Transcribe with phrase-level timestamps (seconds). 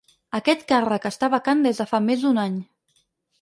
[0.37, 2.57] Aquest càrrec està vacant des de fa més d’un any.